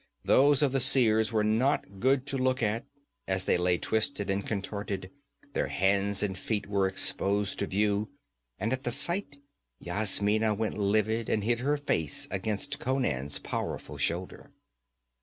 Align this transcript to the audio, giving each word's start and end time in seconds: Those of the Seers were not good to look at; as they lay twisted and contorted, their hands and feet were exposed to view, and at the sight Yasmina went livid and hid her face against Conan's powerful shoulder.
Those 0.25 0.63
of 0.63 0.71
the 0.71 0.79
Seers 0.79 1.31
were 1.31 1.43
not 1.43 1.99
good 1.99 2.25
to 2.25 2.37
look 2.39 2.63
at; 2.63 2.85
as 3.27 3.45
they 3.45 3.55
lay 3.55 3.77
twisted 3.77 4.31
and 4.31 4.43
contorted, 4.43 5.11
their 5.53 5.67
hands 5.67 6.23
and 6.23 6.35
feet 6.35 6.65
were 6.65 6.87
exposed 6.87 7.59
to 7.59 7.67
view, 7.67 8.09
and 8.59 8.73
at 8.73 8.81
the 8.81 8.89
sight 8.89 9.37
Yasmina 9.79 10.55
went 10.55 10.75
livid 10.79 11.29
and 11.29 11.43
hid 11.43 11.59
her 11.59 11.77
face 11.77 12.27
against 12.31 12.79
Conan's 12.79 13.37
powerful 13.37 13.99
shoulder. 13.99 14.49